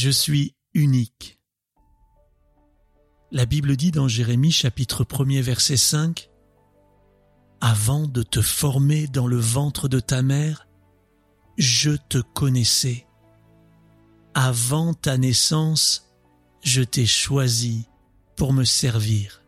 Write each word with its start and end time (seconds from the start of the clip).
Je 0.00 0.10
suis 0.10 0.54
unique. 0.74 1.40
La 3.32 3.46
Bible 3.46 3.74
dit 3.74 3.90
dans 3.90 4.06
Jérémie 4.06 4.52
chapitre 4.52 5.02
1er 5.02 5.40
verset 5.40 5.76
5 5.76 6.30
Avant 7.60 8.06
de 8.06 8.22
te 8.22 8.40
former 8.40 9.08
dans 9.08 9.26
le 9.26 9.38
ventre 9.38 9.88
de 9.88 9.98
ta 9.98 10.22
mère, 10.22 10.68
je 11.56 11.90
te 11.90 12.18
connaissais. 12.18 13.08
Avant 14.34 14.94
ta 14.94 15.18
naissance, 15.18 16.08
je 16.62 16.82
t'ai 16.82 17.04
choisi 17.04 17.88
pour 18.36 18.52
me 18.52 18.62
servir. 18.62 19.42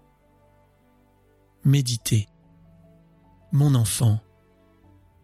Méditez. 1.62 2.26
Mon 3.52 3.76
enfant, 3.76 4.18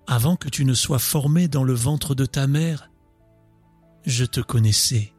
avant 0.06 0.36
que 0.36 0.48
tu 0.48 0.64
ne 0.64 0.74
sois 0.74 1.00
formé 1.00 1.48
dans 1.48 1.64
le 1.64 1.74
ventre 1.74 2.14
de 2.14 2.26
ta 2.26 2.46
mère, 2.46 2.92
je 4.04 4.24
te 4.24 4.40
connaissais. 4.40 5.15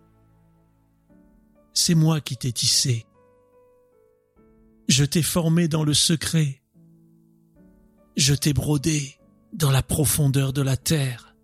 C'est 1.79 1.93
moi 1.93 2.21
qui 2.21 2.35
t'ai 2.35 2.51
tissé. 2.51 3.05
Je 4.87 5.05
t'ai 5.05 5.21
formé 5.21 5.67
dans 5.67 5.83
le 5.83 5.93
secret. 5.93 6.63
Je 8.15 8.33
t'ai 8.33 8.51
brodé 8.51 9.19
dans 9.53 9.69
la 9.69 9.83
profondeur 9.83 10.53
de 10.53 10.63
la 10.63 10.75
terre. 10.75 11.35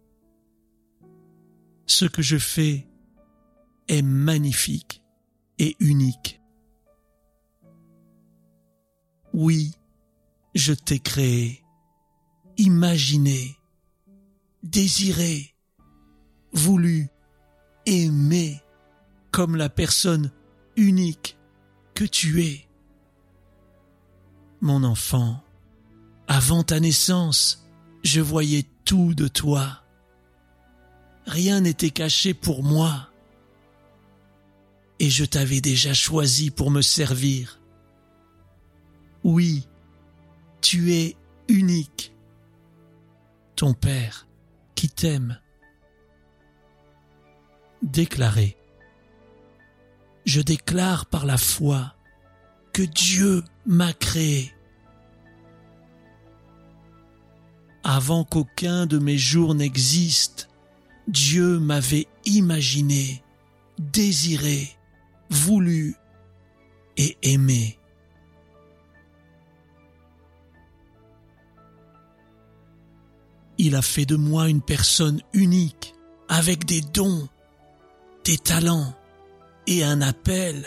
Ce 1.85 2.05
que 2.05 2.23
je 2.23 2.39
fais 2.39 2.87
est 3.87 4.01
magnifique 4.01 5.03
et 5.59 5.75
unique. 5.79 6.41
Oui, 9.33 9.75
je 10.55 10.73
t'ai 10.73 10.97
créé, 10.97 11.63
imaginé, 12.57 13.55
désiré, 14.63 15.53
voulu, 16.53 17.07
aimé 17.85 18.63
comme 19.33 19.55
la 19.55 19.67
personne 19.67 20.31
unique 20.77 21.37
que 21.95 22.05
tu 22.05 22.43
es. 22.43 22.67
Mon 24.61 24.83
enfant, 24.83 25.43
avant 26.27 26.63
ta 26.63 26.79
naissance, 26.79 27.67
je 28.03 28.21
voyais 28.21 28.63
tout 28.85 29.15
de 29.15 29.27
toi. 29.27 29.81
Rien 31.25 31.61
n'était 31.61 31.89
caché 31.89 32.35
pour 32.35 32.63
moi. 32.63 33.09
Et 34.99 35.09
je 35.09 35.25
t'avais 35.25 35.61
déjà 35.61 35.95
choisi 35.95 36.51
pour 36.51 36.69
me 36.69 36.83
servir. 36.83 37.59
Oui, 39.23 39.67
tu 40.61 40.93
es 40.93 41.17
unique. 41.47 42.13
Ton 43.55 43.73
Père 43.73 44.27
qui 44.75 44.89
t'aime 44.89 45.39
déclarer. 47.81 48.57
Je 50.25 50.41
déclare 50.41 51.05
par 51.05 51.25
la 51.25 51.37
foi 51.37 51.93
que 52.71 52.83
Dieu 52.83 53.43
m'a 53.65 53.93
créé. 53.93 54.53
Avant 57.83 58.23
qu'aucun 58.23 58.85
de 58.85 58.97
mes 58.97 59.17
jours 59.17 59.55
n'existe, 59.55 60.49
Dieu 61.07 61.59
m'avait 61.59 62.07
imaginé, 62.25 63.21
désiré, 63.77 64.69
voulu 65.29 65.95
et 66.95 67.17
aimé. 67.23 67.77
Il 73.57 73.75
a 73.75 73.81
fait 73.81 74.05
de 74.05 74.15
moi 74.15 74.47
une 74.47 74.61
personne 74.61 75.21
unique, 75.33 75.93
avec 76.29 76.65
des 76.65 76.81
dons, 76.81 77.27
des 78.23 78.37
talents 78.37 78.95
et 79.67 79.83
un 79.83 80.01
appel 80.01 80.65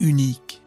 unique. 0.00 0.62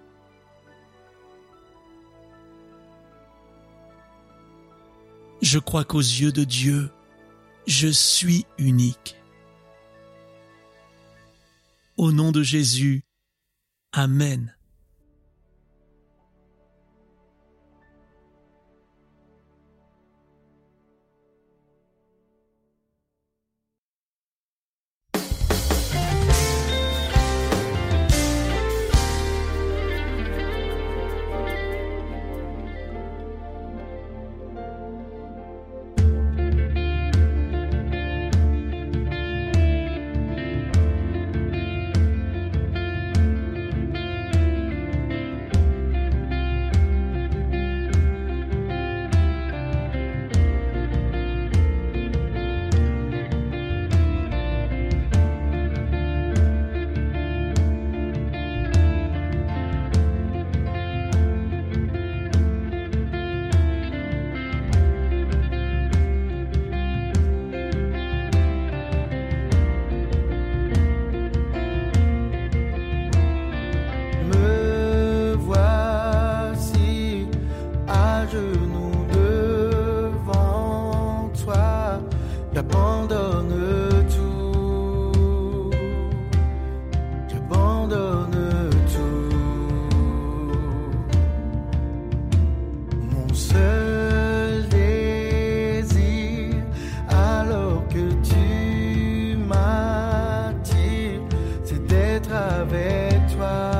Je 5.41 5.59
crois 5.59 5.83
qu'aux 5.83 5.99
yeux 5.99 6.31
de 6.31 6.43
Dieu, 6.43 6.89
je 7.67 7.87
suis 7.87 8.45
unique. 8.57 9.15
Au 11.95 12.11
nom 12.11 12.31
de 12.31 12.43
Jésus, 12.43 13.03
Amen. 13.93 14.56
Avec 102.61 103.13
toi. 103.35 103.71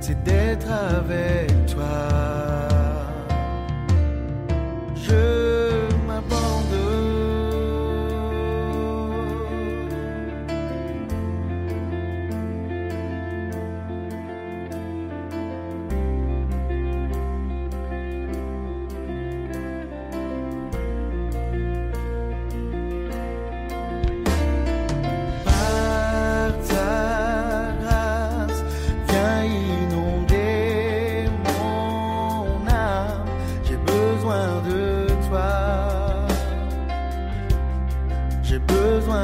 C'est 0.00 0.22
d'être 0.22 0.70
avec 0.70 1.53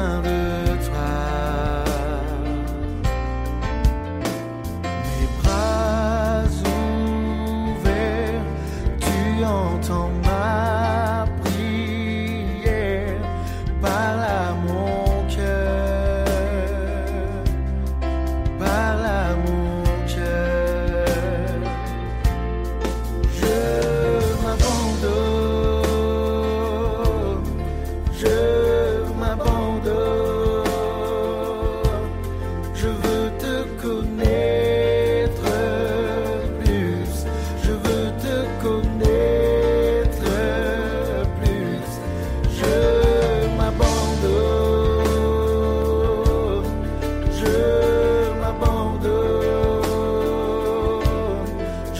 time 0.01 0.40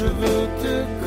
je 0.01 0.07
veux 0.07 0.47
te 0.61 1.00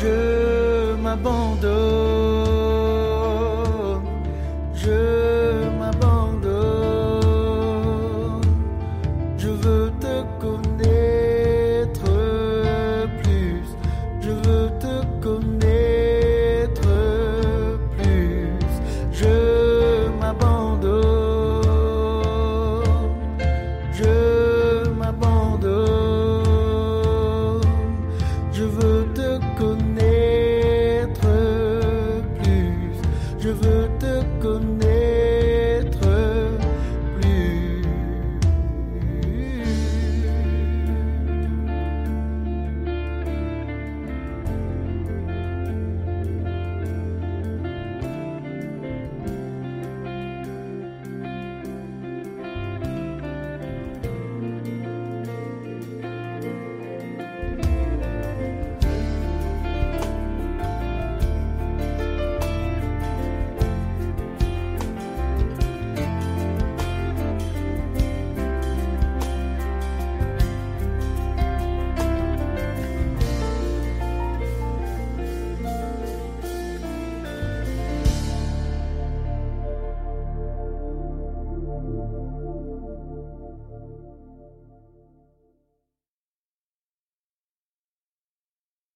je 0.00 0.94
m'abandonne. 1.02 2.15
extrovert 33.46 33.95